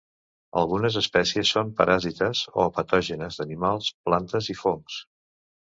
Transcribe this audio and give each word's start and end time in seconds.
Algunes 0.61 0.95
espècies 1.01 1.51
són 1.57 1.69
paràsites 1.83 2.41
o 2.65 2.67
patògenes 2.79 3.39
d'animals, 3.39 3.93
plantes 4.09 4.53
i 4.55 4.59
fongs. 4.67 5.01